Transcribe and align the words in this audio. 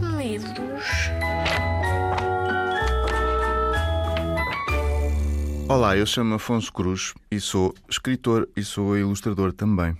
medos. 0.00 0.84
Olá, 5.68 5.96
eu 5.96 6.04
chamo 6.04 6.34
Afonso 6.34 6.72
Cruz 6.72 7.14
e 7.30 7.38
sou 7.38 7.74
escritor 7.88 8.48
e 8.56 8.62
sou 8.64 8.96
ilustrador 8.96 9.52
também. 9.52 9.96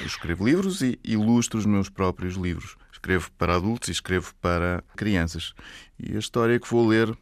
Eu 0.00 0.06
escrevo 0.06 0.46
livros 0.46 0.80
e 0.80 0.98
ilustro 1.04 1.58
os 1.58 1.66
meus 1.66 1.88
próprios 1.88 2.36
livros. 2.36 2.76
Escrevo 2.92 3.30
para 3.36 3.56
adultos 3.56 3.88
e 3.88 3.92
escrevo 3.92 4.34
para 4.40 4.82
crianças. 4.96 5.52
E 5.98 6.16
a 6.16 6.18
história 6.18 6.58
que 6.58 6.70
vou 6.70 6.86
ler 6.86 7.16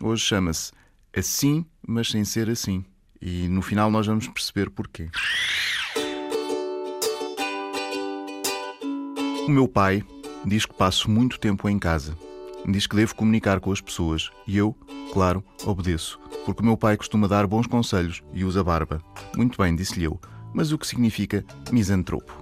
hoje 0.00 0.24
chama-se 0.24 0.72
Assim, 1.14 1.66
mas 1.86 2.08
sem 2.10 2.24
ser 2.24 2.48
assim. 2.48 2.84
E 3.20 3.46
no 3.48 3.62
final 3.62 3.90
nós 3.90 4.06
vamos 4.06 4.26
perceber 4.28 4.70
porquê. 4.70 5.08
O 9.46 9.50
meu 9.50 9.68
pai 9.68 10.02
diz 10.44 10.66
que 10.66 10.74
passo 10.74 11.10
muito 11.10 11.38
tempo 11.38 11.68
em 11.68 11.78
casa. 11.78 12.16
Diz 12.66 12.86
que 12.86 12.96
devo 12.96 13.14
comunicar 13.14 13.58
com 13.60 13.72
as 13.72 13.80
pessoas 13.80 14.30
e 14.46 14.56
eu, 14.56 14.76
claro, 15.12 15.42
obedeço, 15.64 16.20
porque 16.44 16.62
o 16.62 16.64
meu 16.64 16.76
pai 16.76 16.96
costuma 16.96 17.26
dar 17.26 17.46
bons 17.46 17.66
conselhos 17.66 18.22
e 18.32 18.44
usa 18.44 18.62
barba. 18.62 19.02
Muito 19.36 19.60
bem, 19.60 19.74
disse-lhe 19.74 20.04
eu, 20.04 20.20
mas 20.54 20.70
o 20.70 20.78
que 20.78 20.86
significa 20.86 21.44
misantropo? 21.72 22.32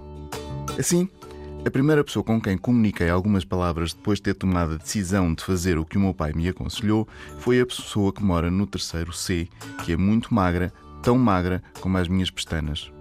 Assim, 0.77 1.09
a 1.65 1.69
primeira 1.69 2.03
pessoa 2.03 2.23
com 2.23 2.41
quem 2.41 2.57
comuniquei 2.57 3.09
algumas 3.09 3.45
palavras 3.45 3.93
depois 3.93 4.19
de 4.19 4.23
ter 4.23 4.33
tomado 4.35 4.73
a 4.73 4.77
decisão 4.77 5.33
de 5.33 5.43
fazer 5.43 5.77
o 5.77 5.85
que 5.85 5.97
o 5.97 6.01
meu 6.01 6.13
pai 6.13 6.33
me 6.33 6.47
aconselhou 6.47 7.07
foi 7.39 7.59
a 7.59 7.65
pessoa 7.65 8.11
que 8.11 8.23
mora 8.23 8.49
no 8.49 8.65
terceiro 8.65 9.13
C, 9.13 9.47
que 9.83 9.93
é 9.93 9.97
muito 9.97 10.33
magra, 10.33 10.73
tão 11.03 11.17
magra 11.17 11.61
como 11.79 11.97
as 11.97 12.07
minhas 12.07 12.31
pestanas. 12.31 12.91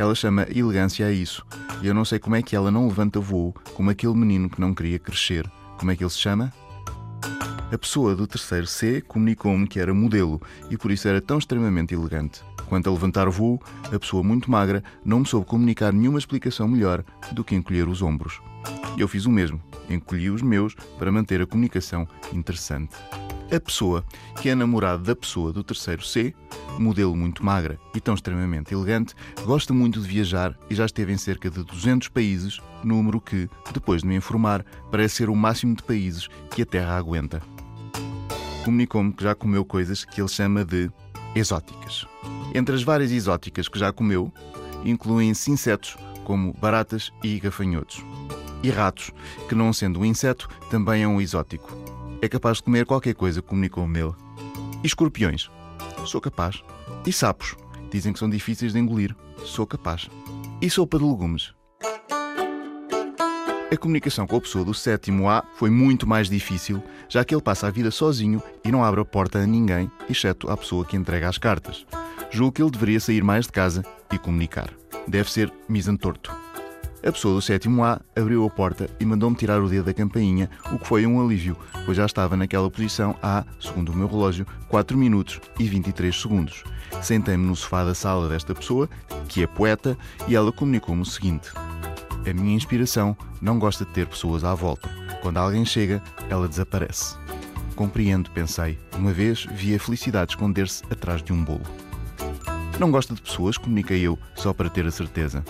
Ela 0.00 0.14
chama 0.14 0.46
elegância 0.48 1.06
a 1.06 1.12
isso, 1.12 1.44
e 1.82 1.86
eu 1.86 1.92
não 1.92 2.06
sei 2.06 2.18
como 2.18 2.34
é 2.34 2.40
que 2.40 2.56
ela 2.56 2.70
não 2.70 2.88
levanta 2.88 3.20
voo 3.20 3.54
como 3.74 3.90
aquele 3.90 4.14
menino 4.14 4.48
que 4.48 4.58
não 4.58 4.72
queria 4.72 4.98
crescer. 4.98 5.46
Como 5.76 5.90
é 5.90 5.94
que 5.94 6.02
ele 6.02 6.08
se 6.08 6.16
chama? 6.16 6.50
A 7.70 7.76
pessoa 7.76 8.16
do 8.16 8.26
terceiro 8.26 8.66
C 8.66 9.02
comunicou-me 9.02 9.68
que 9.68 9.78
era 9.78 9.92
modelo 9.92 10.40
e 10.70 10.78
por 10.78 10.90
isso 10.90 11.06
era 11.06 11.20
tão 11.20 11.36
extremamente 11.36 11.92
elegante. 11.92 12.42
Quanto 12.66 12.88
a 12.88 12.92
levantar 12.94 13.28
voo, 13.28 13.60
a 13.92 13.98
pessoa 13.98 14.22
muito 14.22 14.50
magra 14.50 14.82
não 15.04 15.20
me 15.20 15.26
soube 15.26 15.44
comunicar 15.44 15.92
nenhuma 15.92 16.18
explicação 16.18 16.66
melhor 16.66 17.04
do 17.32 17.44
que 17.44 17.54
encolher 17.54 17.86
os 17.86 18.00
ombros. 18.00 18.40
Eu 18.96 19.06
fiz 19.06 19.26
o 19.26 19.30
mesmo, 19.30 19.60
encolhi 19.90 20.30
os 20.30 20.40
meus 20.40 20.74
para 20.98 21.12
manter 21.12 21.42
a 21.42 21.46
comunicação 21.46 22.08
interessante. 22.32 22.96
A 23.52 23.58
pessoa 23.58 24.04
que 24.40 24.48
é 24.48 24.54
namorada 24.54 25.02
da 25.02 25.16
pessoa 25.16 25.52
do 25.52 25.64
terceiro 25.64 26.04
C, 26.04 26.32
modelo 26.78 27.16
muito 27.16 27.44
magra 27.44 27.80
e 27.92 28.00
tão 28.00 28.14
extremamente 28.14 28.72
elegante, 28.72 29.12
gosta 29.44 29.74
muito 29.74 30.00
de 30.00 30.06
viajar 30.06 30.56
e 30.70 30.74
já 30.74 30.86
esteve 30.86 31.12
em 31.12 31.16
cerca 31.16 31.50
de 31.50 31.64
200 31.64 32.06
países, 32.08 32.60
número 32.84 33.20
que, 33.20 33.50
depois 33.74 34.02
de 34.02 34.08
me 34.08 34.14
informar, 34.14 34.64
parece 34.88 35.16
ser 35.16 35.28
o 35.28 35.34
máximo 35.34 35.74
de 35.74 35.82
países 35.82 36.28
que 36.52 36.62
a 36.62 36.66
Terra 36.66 36.96
aguenta. 36.96 37.42
Comunicou-me 38.64 39.12
que 39.12 39.24
já 39.24 39.34
comeu 39.34 39.64
coisas 39.64 40.04
que 40.04 40.20
ele 40.20 40.28
chama 40.28 40.64
de 40.64 40.88
exóticas. 41.34 42.06
Entre 42.54 42.72
as 42.72 42.84
várias 42.84 43.10
exóticas 43.10 43.66
que 43.66 43.80
já 43.80 43.92
comeu, 43.92 44.32
incluem-se 44.84 45.50
insetos 45.50 45.96
como 46.22 46.52
baratas 46.52 47.10
e 47.20 47.40
gafanhotos. 47.40 48.04
E 48.62 48.70
ratos, 48.70 49.10
que 49.48 49.56
não 49.56 49.72
sendo 49.72 49.98
um 49.98 50.04
inseto, 50.04 50.48
também 50.70 51.02
é 51.02 51.08
um 51.08 51.20
exótico. 51.20 51.89
É 52.22 52.28
capaz 52.28 52.58
de 52.58 52.64
comer 52.64 52.84
qualquer 52.84 53.14
coisa, 53.14 53.40
comunicou-me 53.40 53.98
ele. 53.98 54.14
E 54.84 54.86
escorpiões? 54.86 55.50
Sou 56.04 56.20
capaz. 56.20 56.62
E 57.06 57.12
sapos? 57.12 57.56
Dizem 57.90 58.12
que 58.12 58.18
são 58.18 58.28
difíceis 58.28 58.74
de 58.74 58.78
engolir. 58.78 59.16
Sou 59.44 59.66
capaz. 59.66 60.08
E 60.60 60.68
sopa 60.68 60.98
de 60.98 61.04
legumes? 61.04 61.54
A 63.72 63.76
comunicação 63.78 64.26
com 64.26 64.36
a 64.36 64.40
pessoa 64.40 64.64
do 64.64 64.74
sétimo 64.74 65.30
A 65.30 65.42
foi 65.54 65.70
muito 65.70 66.06
mais 66.06 66.28
difícil, 66.28 66.82
já 67.08 67.24
que 67.24 67.34
ele 67.34 67.40
passa 67.40 67.68
a 67.68 67.70
vida 67.70 67.90
sozinho 67.90 68.42
e 68.64 68.70
não 68.70 68.84
abre 68.84 69.00
a 69.00 69.04
porta 69.04 69.38
a 69.38 69.46
ninguém, 69.46 69.90
exceto 70.08 70.50
à 70.50 70.56
pessoa 70.56 70.84
que 70.84 70.96
entrega 70.96 71.26
as 71.26 71.38
cartas. 71.38 71.86
Julgo 72.30 72.52
que 72.52 72.62
ele 72.62 72.70
deveria 72.70 73.00
sair 73.00 73.24
mais 73.24 73.46
de 73.46 73.52
casa 73.52 73.82
e 74.12 74.18
comunicar. 74.18 74.70
Deve 75.08 75.30
ser 75.30 75.50
misantorto. 75.68 76.36
A 77.02 77.10
pessoa 77.10 77.34
do 77.34 77.40
sétimo 77.40 77.82
A 77.82 77.98
abriu 78.14 78.44
a 78.44 78.50
porta 78.50 78.90
e 79.00 79.06
mandou-me 79.06 79.34
tirar 79.34 79.62
o 79.62 79.68
dedo 79.68 79.86
da 79.86 79.94
campainha, 79.94 80.50
o 80.70 80.78
que 80.78 80.86
foi 80.86 81.06
um 81.06 81.24
alívio, 81.24 81.56
pois 81.86 81.96
já 81.96 82.04
estava 82.04 82.36
naquela 82.36 82.70
posição 82.70 83.16
há, 83.22 83.42
segundo 83.58 83.90
o 83.90 83.96
meu 83.96 84.06
relógio, 84.06 84.46
4 84.68 84.98
minutos 84.98 85.40
e 85.58 85.64
23 85.64 86.14
segundos. 86.14 86.62
Sentei-me 87.00 87.46
no 87.46 87.56
sofá 87.56 87.84
da 87.84 87.94
sala 87.94 88.28
desta 88.28 88.54
pessoa, 88.54 88.88
que 89.28 89.42
é 89.42 89.46
poeta, 89.46 89.96
e 90.28 90.36
ela 90.36 90.52
comunicou-me 90.52 91.00
o 91.00 91.06
seguinte: 91.06 91.50
A 92.28 92.34
minha 92.34 92.54
inspiração 92.54 93.16
não 93.40 93.58
gosta 93.58 93.86
de 93.86 93.92
ter 93.92 94.06
pessoas 94.06 94.44
à 94.44 94.54
volta. 94.54 94.90
Quando 95.22 95.38
alguém 95.38 95.64
chega, 95.64 96.02
ela 96.28 96.48
desaparece. 96.48 97.16
Compreendo, 97.74 98.30
pensei. 98.30 98.78
Uma 98.94 99.12
vez 99.12 99.46
vi 99.52 99.74
a 99.74 99.80
felicidade 99.80 100.32
esconder-se 100.32 100.84
atrás 100.90 101.22
de 101.22 101.32
um 101.32 101.42
bolo. 101.42 101.64
Não 102.78 102.90
gosta 102.90 103.14
de 103.14 103.22
pessoas, 103.22 103.56
comuniquei 103.56 104.02
eu, 104.02 104.18
só 104.34 104.52
para 104.52 104.68
ter 104.68 104.86
a 104.86 104.90
certeza. 104.90 105.42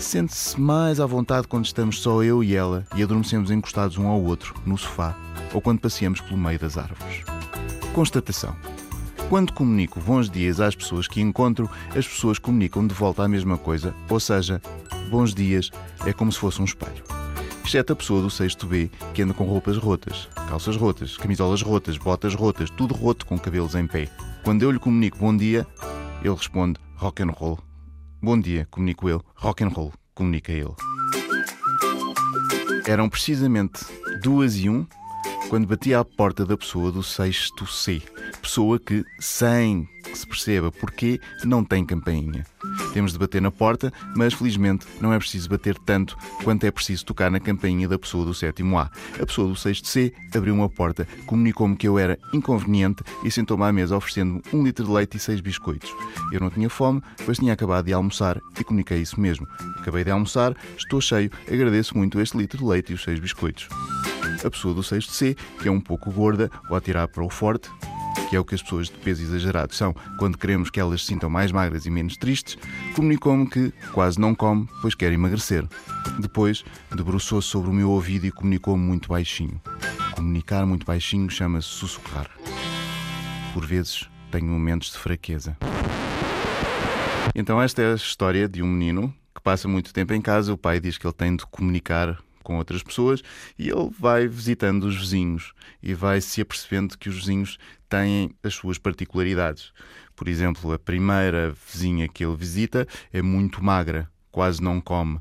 Sente-se 0.00 0.58
mais 0.58 0.98
à 0.98 1.04
vontade 1.04 1.46
quando 1.46 1.66
estamos 1.66 2.00
só 2.00 2.22
eu 2.22 2.42
e 2.42 2.56
ela 2.56 2.86
e 2.96 3.02
adormecemos 3.02 3.50
encostados 3.50 3.98
um 3.98 4.08
ao 4.08 4.20
outro, 4.20 4.54
no 4.64 4.78
sofá, 4.78 5.14
ou 5.52 5.60
quando 5.60 5.78
passeamos 5.78 6.22
pelo 6.22 6.38
meio 6.38 6.58
das 6.58 6.78
árvores. 6.78 7.22
Constatação. 7.92 8.56
Quando 9.28 9.52
comunico 9.52 10.00
bons 10.00 10.30
dias 10.30 10.58
às 10.58 10.74
pessoas 10.74 11.06
que 11.06 11.20
encontro, 11.20 11.68
as 11.90 12.08
pessoas 12.08 12.38
comunicam 12.38 12.86
de 12.86 12.94
volta 12.94 13.22
a 13.22 13.28
mesma 13.28 13.58
coisa, 13.58 13.94
ou 14.08 14.18
seja, 14.18 14.60
bons 15.10 15.34
dias 15.34 15.70
é 16.06 16.14
como 16.14 16.32
se 16.32 16.38
fosse 16.38 16.62
um 16.62 16.64
espelho. 16.64 17.04
Exceto 17.62 17.92
a 17.92 17.96
pessoa 17.96 18.22
do 18.22 18.30
sexto 18.30 18.66
B 18.66 18.90
que 19.12 19.20
anda 19.20 19.34
com 19.34 19.44
roupas 19.44 19.76
rotas, 19.76 20.28
calças 20.48 20.76
rotas, 20.76 21.18
camisolas 21.18 21.60
rotas, 21.60 21.98
botas 21.98 22.34
rotas, 22.34 22.70
tudo 22.70 22.94
roto 22.94 23.26
com 23.26 23.38
cabelos 23.38 23.74
em 23.74 23.86
pé. 23.86 24.08
Quando 24.42 24.62
eu 24.62 24.70
lhe 24.70 24.78
comunico 24.78 25.18
bom 25.18 25.36
dia, 25.36 25.66
ele 26.22 26.34
responde 26.34 26.80
rock 26.96 27.22
and 27.22 27.32
roll. 27.32 27.69
Bom 28.22 28.38
dia, 28.38 28.68
comunico 28.70 29.08
eu. 29.08 29.24
Rock 29.34 29.64
and 29.64 29.68
roll, 29.68 29.94
comunica 30.14 30.52
ele. 30.52 30.74
Eram 32.86 33.08
precisamente 33.08 33.80
duas 34.22 34.56
e 34.56 34.68
um 34.68 34.86
quando 35.48 35.66
bati 35.66 35.94
à 35.94 36.04
porta 36.04 36.44
da 36.44 36.54
pessoa 36.54 36.92
do 36.92 37.02
sexto 37.02 37.66
C. 37.66 38.02
Pessoa 38.42 38.78
que, 38.78 39.02
sem 39.18 39.88
que 40.10 40.18
se 40.18 40.26
perceba 40.26 40.70
porquê, 40.72 41.20
não 41.44 41.64
tem 41.64 41.84
campainha. 41.84 42.44
Temos 42.92 43.12
de 43.12 43.18
bater 43.18 43.40
na 43.40 43.50
porta, 43.50 43.92
mas 44.16 44.34
felizmente 44.34 44.86
não 45.00 45.12
é 45.12 45.18
preciso 45.18 45.48
bater 45.48 45.78
tanto 45.78 46.16
quanto 46.42 46.64
é 46.64 46.70
preciso 46.70 47.06
tocar 47.06 47.30
na 47.30 47.40
campainha 47.40 47.88
da 47.88 47.98
pessoa 47.98 48.24
do 48.24 48.34
sétimo 48.34 48.78
A. 48.78 48.90
A 49.20 49.26
pessoa 49.26 49.48
do 49.48 49.56
sexto 49.56 49.88
C 49.88 50.12
abriu 50.34 50.54
uma 50.54 50.68
porta, 50.68 51.06
comunicou-me 51.26 51.76
que 51.76 51.88
eu 51.88 51.98
era 51.98 52.18
inconveniente 52.32 53.02
e 53.24 53.30
sentou-me 53.30 53.64
à 53.64 53.72
mesa 53.72 53.96
oferecendo-me 53.96 54.42
um 54.52 54.62
litro 54.62 54.84
de 54.84 54.90
leite 54.90 55.16
e 55.16 55.20
seis 55.20 55.40
biscoitos. 55.40 55.90
Eu 56.32 56.40
não 56.40 56.50
tinha 56.50 56.68
fome, 56.68 57.02
pois 57.24 57.38
tinha 57.38 57.52
acabado 57.52 57.86
de 57.86 57.92
almoçar 57.92 58.40
e 58.58 58.64
comuniquei 58.64 58.98
isso 58.98 59.20
mesmo. 59.20 59.46
Acabei 59.78 60.04
de 60.04 60.10
almoçar, 60.10 60.54
estou 60.76 61.00
cheio, 61.00 61.30
agradeço 61.46 61.96
muito 61.96 62.20
este 62.20 62.36
litro 62.36 62.58
de 62.58 62.64
leite 62.64 62.92
e 62.92 62.94
os 62.94 63.02
seis 63.02 63.18
biscoitos. 63.18 63.68
A 64.44 64.50
pessoa 64.50 64.74
do 64.74 64.82
sexto 64.82 65.12
C, 65.12 65.36
que 65.60 65.68
é 65.68 65.70
um 65.70 65.80
pouco 65.80 66.10
gorda 66.10 66.50
ou 66.68 66.76
a 66.76 66.80
tirar 66.80 67.08
para 67.08 67.22
o 67.22 67.28
forte, 67.28 67.70
que 68.30 68.36
é 68.36 68.40
o 68.40 68.44
que 68.44 68.54
as 68.54 68.62
pessoas 68.62 68.86
de 68.86 68.96
peso 68.96 69.24
exagerado 69.24 69.74
são 69.74 69.92
quando 70.16 70.38
queremos 70.38 70.70
que 70.70 70.78
elas 70.78 71.00
se 71.00 71.08
sintam 71.08 71.28
mais 71.28 71.50
magras 71.50 71.84
e 71.84 71.90
menos 71.90 72.16
tristes, 72.16 72.56
comunicou-me 72.94 73.50
que 73.50 73.72
quase 73.92 74.20
não 74.20 74.36
come, 74.36 74.68
pois 74.80 74.94
quer 74.94 75.12
emagrecer. 75.12 75.66
Depois, 76.20 76.64
debruçou-se 76.94 77.48
sobre 77.48 77.68
o 77.68 77.72
meu 77.72 77.90
ouvido 77.90 78.26
e 78.26 78.30
comunicou-me 78.30 78.82
muito 78.82 79.08
baixinho. 79.08 79.60
Comunicar 80.14 80.64
muito 80.64 80.86
baixinho 80.86 81.28
chama-se 81.28 81.66
sussurrar. 81.66 82.30
Por 83.52 83.66
vezes, 83.66 84.08
tenho 84.30 84.46
momentos 84.46 84.92
de 84.92 84.98
fraqueza. 84.98 85.56
Então, 87.34 87.60
esta 87.60 87.82
é 87.82 87.92
a 87.92 87.96
história 87.96 88.48
de 88.48 88.62
um 88.62 88.66
menino 88.68 89.12
que 89.34 89.42
passa 89.42 89.66
muito 89.66 89.92
tempo 89.92 90.14
em 90.14 90.20
casa. 90.20 90.52
O 90.52 90.56
pai 90.56 90.78
diz 90.78 90.96
que 90.96 91.04
ele 91.04 91.14
tem 91.14 91.34
de 91.34 91.44
comunicar 91.46 92.16
com 92.42 92.56
outras 92.56 92.82
pessoas 92.82 93.22
e 93.58 93.68
ele 93.68 93.90
vai 93.98 94.26
visitando 94.26 94.84
os 94.84 94.96
vizinhos 94.96 95.52
e 95.82 95.94
vai 95.94 96.20
se 96.20 96.40
apercebendo 96.40 96.98
que 96.98 97.08
os 97.08 97.16
vizinhos 97.16 97.58
têm 97.88 98.34
as 98.42 98.54
suas 98.54 98.78
particularidades. 98.78 99.72
Por 100.14 100.28
exemplo, 100.28 100.72
a 100.72 100.78
primeira 100.78 101.54
vizinha 101.72 102.08
que 102.08 102.24
ele 102.24 102.36
visita 102.36 102.86
é 103.12 103.22
muito 103.22 103.62
magra, 103.62 104.10
quase 104.30 104.62
não 104.62 104.80
come. 104.80 105.20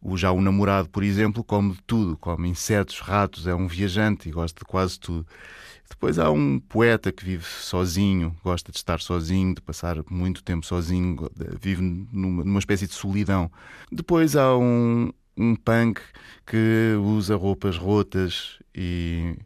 O, 0.00 0.16
já 0.16 0.30
o 0.30 0.40
namorado, 0.40 0.88
por 0.88 1.02
exemplo, 1.02 1.42
come 1.42 1.72
de 1.72 1.82
tudo, 1.82 2.16
come 2.16 2.48
insetos, 2.48 3.00
ratos, 3.00 3.46
é 3.46 3.54
um 3.54 3.66
viajante 3.66 4.28
e 4.28 4.32
gosta 4.32 4.60
de 4.60 4.64
quase 4.64 4.98
tudo. 4.98 5.26
Depois 5.88 6.18
há 6.18 6.30
um 6.30 6.60
poeta 6.60 7.10
que 7.10 7.24
vive 7.24 7.44
sozinho, 7.44 8.36
gosta 8.44 8.70
de 8.70 8.78
estar 8.78 9.00
sozinho, 9.00 9.54
de 9.54 9.62
passar 9.62 9.96
muito 10.10 10.44
tempo 10.44 10.64
sozinho, 10.64 11.16
vive 11.60 11.82
numa, 12.12 12.44
numa 12.44 12.58
espécie 12.58 12.86
de 12.86 12.92
solidão. 12.92 13.50
Depois 13.90 14.36
há 14.36 14.56
um, 14.56 15.10
um 15.38 15.54
punk 15.54 16.00
que 16.44 16.94
usa 17.00 17.36
roupas 17.36 17.76
rotas 17.76 18.58
e, 18.74 19.36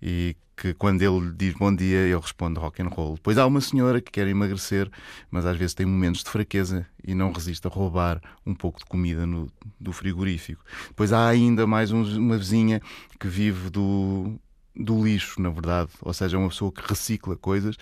e 0.00 0.36
que 0.60 0.74
quando 0.74 1.00
ele 1.00 1.20
lhe 1.20 1.32
diz 1.32 1.54
bom 1.54 1.74
dia, 1.74 1.98
ele 2.00 2.16
responde 2.16 2.60
rock 2.60 2.82
and 2.82 2.88
roll. 2.88 3.14
Depois 3.14 3.38
há 3.38 3.46
uma 3.46 3.62
senhora 3.62 3.98
que 4.00 4.12
quer 4.12 4.28
emagrecer, 4.28 4.90
mas 5.30 5.46
às 5.46 5.56
vezes 5.56 5.72
tem 5.74 5.86
momentos 5.86 6.22
de 6.22 6.28
fraqueza 6.28 6.86
e 7.02 7.14
não 7.14 7.32
resiste 7.32 7.66
a 7.66 7.70
roubar 7.70 8.20
um 8.44 8.54
pouco 8.54 8.78
de 8.78 8.84
comida 8.84 9.24
no, 9.24 9.50
do 9.80 9.90
frigorífico. 9.90 10.62
Depois 10.88 11.14
há 11.14 11.26
ainda 11.26 11.66
mais 11.66 11.90
um, 11.90 12.02
uma 12.18 12.36
vizinha 12.36 12.82
que 13.18 13.26
vive 13.26 13.70
do, 13.70 14.38
do 14.74 15.04
lixo, 15.04 15.40
na 15.40 15.50
verdade. 15.50 15.90
Ou 16.02 16.12
seja, 16.12 16.36
é 16.36 16.40
uma 16.40 16.48
pessoa 16.48 16.72
que 16.72 16.82
recicla 16.86 17.36
coisas, 17.36 17.76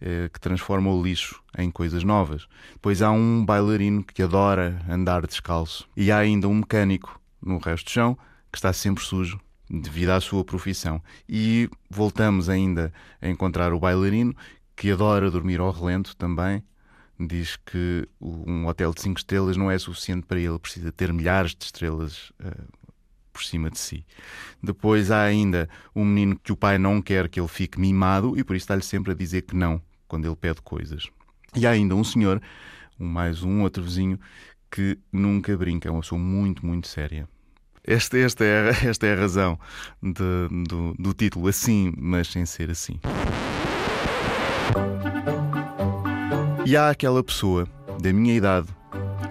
eh, 0.00 0.28
que 0.32 0.40
transforma 0.40 0.90
o 0.90 1.02
lixo 1.02 1.42
em 1.56 1.70
coisas 1.70 2.04
novas. 2.04 2.46
Depois 2.74 3.02
há 3.02 3.10
um 3.10 3.44
bailarino 3.44 4.02
que 4.04 4.22
adora 4.22 4.80
andar 4.88 5.26
descalço. 5.26 5.88
E 5.96 6.10
há 6.12 6.18
ainda 6.18 6.48
um 6.48 6.54
mecânico 6.54 7.20
no 7.42 7.58
resto 7.58 7.86
do 7.86 7.90
chão 7.90 8.18
que 8.50 8.58
está 8.58 8.72
sempre 8.72 9.02
sujo 9.04 9.40
devido 9.68 10.10
à 10.10 10.20
sua 10.20 10.44
profissão. 10.44 11.02
E 11.28 11.68
voltamos 11.90 12.48
ainda 12.48 12.92
a 13.20 13.28
encontrar 13.28 13.72
o 13.72 13.80
bailarino 13.80 14.34
que 14.76 14.90
adora 14.90 15.30
dormir 15.30 15.60
ao 15.60 15.70
relento 15.70 16.16
também. 16.16 16.62
Diz 17.18 17.56
que 17.56 18.08
um 18.20 18.66
hotel 18.66 18.92
de 18.92 19.00
5 19.00 19.18
estrelas 19.18 19.56
não 19.56 19.70
é 19.70 19.78
suficiente 19.78 20.26
para 20.26 20.40
ele, 20.40 20.58
precisa 20.58 20.90
ter 20.90 21.12
milhares 21.12 21.54
de 21.54 21.64
estrelas 21.64 22.30
uh, 22.40 22.83
por 23.34 23.42
cima 23.42 23.68
de 23.68 23.78
si. 23.78 24.06
Depois 24.62 25.10
há 25.10 25.22
ainda 25.24 25.68
um 25.94 26.04
menino 26.04 26.38
que 26.38 26.52
o 26.52 26.56
pai 26.56 26.78
não 26.78 27.02
quer 27.02 27.28
que 27.28 27.40
ele 27.40 27.48
fique 27.48 27.78
mimado 27.78 28.38
e 28.38 28.44
por 28.44 28.54
isso 28.54 28.62
está-lhe 28.62 28.82
sempre 28.82 29.10
a 29.10 29.14
dizer 29.14 29.42
que 29.42 29.56
não 29.56 29.82
quando 30.06 30.26
ele 30.26 30.36
pede 30.36 30.62
coisas. 30.62 31.08
E 31.56 31.66
há 31.66 31.70
ainda 31.70 31.96
um 31.96 32.04
senhor, 32.04 32.40
um 32.98 33.06
mais 33.06 33.42
um 33.42 33.62
outro 33.62 33.82
vizinho, 33.82 34.18
que 34.70 34.96
nunca 35.12 35.56
brinca, 35.56 35.88
é 35.88 35.90
uma 35.92 36.00
pessoa 36.00 36.18
muito, 36.18 36.64
muito 36.64 36.86
séria. 36.86 37.28
Esta, 37.82 38.16
esta, 38.16 38.44
é, 38.44 38.70
esta 38.88 39.06
é 39.06 39.12
a 39.12 39.20
razão 39.20 39.58
de, 40.00 40.64
do, 40.68 40.94
do 40.96 41.12
título, 41.12 41.48
assim, 41.48 41.92
mas 41.98 42.28
sem 42.28 42.46
ser 42.46 42.70
assim. 42.70 43.00
E 46.64 46.76
há 46.76 46.90
aquela 46.90 47.22
pessoa 47.22 47.68
da 48.00 48.12
minha 48.12 48.34
idade 48.34 48.68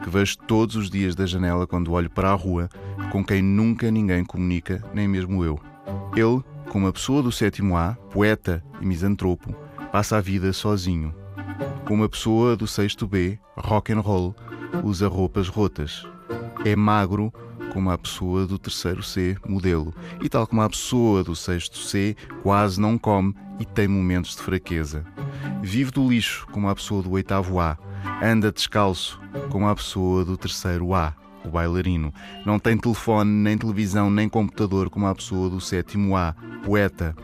que 0.03 0.09
vejo 0.09 0.37
todos 0.39 0.75
os 0.75 0.89
dias 0.89 1.15
da 1.15 1.25
janela 1.25 1.65
quando 1.65 1.93
olho 1.93 2.09
para 2.09 2.29
a 2.29 2.35
rua, 2.35 2.69
com 3.09 3.23
quem 3.23 3.41
nunca 3.41 3.89
ninguém 3.89 4.25
comunica, 4.25 4.83
nem 4.93 5.07
mesmo 5.07 5.45
eu. 5.45 5.57
Ele, 6.13 6.43
como 6.69 6.85
uma 6.85 6.91
pessoa 6.91 7.23
do 7.23 7.31
sétimo 7.31 7.77
A, 7.77 7.93
poeta 8.11 8.61
e 8.81 8.85
misantropo, 8.85 9.55
passa 9.93 10.17
a 10.17 10.21
vida 10.21 10.51
sozinho. 10.51 11.15
Como 11.85 12.01
uma 12.01 12.09
pessoa 12.09 12.57
do 12.57 12.67
sexto 12.67 13.07
B, 13.07 13.39
rock 13.55 13.93
and 13.93 14.01
roll, 14.01 14.35
usa 14.83 15.07
roupas 15.07 15.47
rotas. 15.47 16.05
É 16.65 16.75
magro 16.75 17.31
como 17.71 17.89
a 17.89 17.97
pessoa 17.97 18.45
do 18.45 18.59
terceiro 18.59 19.01
C, 19.01 19.35
modelo, 19.47 19.95
e 20.21 20.29
tal 20.29 20.45
como 20.45 20.61
a 20.61 20.69
pessoa 20.69 21.23
do 21.23 21.35
sexto 21.35 21.77
C, 21.77 22.15
quase 22.43 22.79
não 22.79 22.97
come 22.97 23.33
e 23.59 23.65
tem 23.65 23.87
momentos 23.87 24.35
de 24.35 24.43
fraqueza. 24.43 25.05
Vive 25.61 25.91
do 25.91 26.07
lixo, 26.07 26.45
como 26.51 26.69
a 26.69 26.75
pessoa 26.75 27.01
do 27.01 27.11
oitavo 27.11 27.59
A, 27.59 27.77
anda 28.21 28.51
descalço, 28.51 29.19
como 29.49 29.67
a 29.67 29.75
pessoa 29.75 30.23
do 30.23 30.37
terceiro 30.37 30.93
A, 30.93 31.13
o 31.45 31.49
bailarino. 31.49 32.13
Não 32.45 32.57
tem 32.57 32.77
telefone, 32.77 33.29
nem 33.29 33.57
televisão, 33.57 34.09
nem 34.09 34.29
computador, 34.29 34.89
como 34.89 35.07
a 35.07 35.15
pessoa 35.15 35.49
do 35.49 35.59
sétimo 35.59 36.15
A, 36.15 36.35
poeta. 36.63 37.15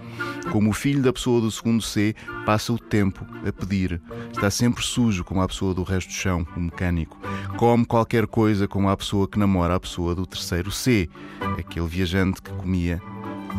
Como 0.52 0.70
o 0.70 0.74
filho 0.74 1.02
da 1.02 1.14
pessoa 1.14 1.40
do 1.42 1.52
segundo 1.52 1.82
C, 1.82 2.16
passa 2.46 2.74
o 2.74 2.80
tempo 2.80 3.26
a 3.48 3.52
pedir. 3.52 4.02
Está 4.32 4.50
sempre 4.50 4.84
sujo, 4.84 5.24
como 5.24 5.42
a 5.42 5.48
pessoa 5.48 5.74
do 5.74 5.84
resto 5.84 6.10
do 6.10 6.14
chão, 6.14 6.46
o 6.56 6.60
mecânico. 6.60 7.18
Come 7.58 7.86
qualquer 7.86 8.28
coisa, 8.28 8.68
como 8.68 8.90
a 8.90 8.98
pessoa 8.98 9.28
que 9.28 9.40
namora 9.40 9.76
a 9.76 9.80
pessoa 9.80 10.16
do 10.16 10.26
terceiro 10.26 10.72
C, 10.72 11.10
aquele 11.58 11.88
viajante 11.88 12.42
que 12.42 12.52
comia 12.52 13.02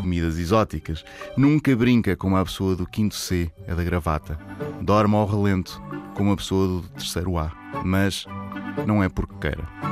comidas 0.01 0.39
exóticas. 0.39 1.05
Nunca 1.37 1.75
brinca 1.77 2.17
como 2.17 2.37
a 2.37 2.45
pessoa 2.45 2.75
do 2.75 2.87
quinto 2.87 3.15
C, 3.15 3.51
é 3.67 3.75
da 3.75 3.85
gravata. 3.85 4.39
Dorme 4.81 5.15
ao 5.15 5.27
relento, 5.27 5.81
como 6.21 6.33
a 6.33 6.37
pessoa 6.37 6.67
do 6.67 6.83
terceiro 6.91 7.39
A. 7.39 7.51
Mas 7.83 8.27
não 8.87 9.03
é 9.03 9.09
porque 9.09 9.33
queira. 9.41 9.90